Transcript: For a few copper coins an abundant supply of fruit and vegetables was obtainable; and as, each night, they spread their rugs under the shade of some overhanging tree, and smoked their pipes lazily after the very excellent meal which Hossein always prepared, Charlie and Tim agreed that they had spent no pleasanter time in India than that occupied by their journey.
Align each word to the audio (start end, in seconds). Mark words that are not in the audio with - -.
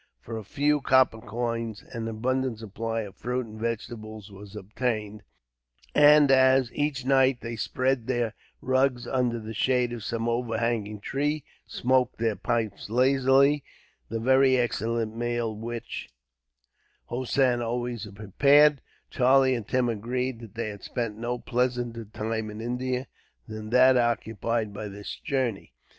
For 0.19 0.35
a 0.35 0.43
few 0.43 0.81
copper 0.81 1.19
coins 1.21 1.83
an 1.93 2.07
abundant 2.07 2.57
supply 2.57 3.01
of 3.01 3.15
fruit 3.15 3.45
and 3.45 3.59
vegetables 3.59 4.31
was 4.31 4.55
obtainable; 4.55 5.23
and 5.93 6.31
as, 6.31 6.73
each 6.73 7.05
night, 7.05 7.41
they 7.41 7.55
spread 7.55 8.07
their 8.07 8.33
rugs 8.61 9.05
under 9.05 9.39
the 9.39 9.53
shade 9.53 9.93
of 9.93 10.03
some 10.03 10.27
overhanging 10.27 11.01
tree, 11.01 11.43
and 11.65 11.71
smoked 11.71 12.17
their 12.17 12.35
pipes 12.35 12.89
lazily 12.89 13.63
after 14.05 14.15
the 14.15 14.19
very 14.19 14.57
excellent 14.57 15.15
meal 15.15 15.55
which 15.55 16.09
Hossein 17.05 17.61
always 17.61 18.07
prepared, 18.07 18.81
Charlie 19.11 19.53
and 19.53 19.67
Tim 19.67 19.87
agreed 19.87 20.39
that 20.39 20.55
they 20.55 20.69
had 20.69 20.81
spent 20.81 21.15
no 21.15 21.37
pleasanter 21.37 22.05
time 22.05 22.49
in 22.49 22.59
India 22.59 23.05
than 23.47 23.69
that 23.69 23.97
occupied 23.97 24.73
by 24.73 24.87
their 24.87 25.05
journey. 25.23 25.73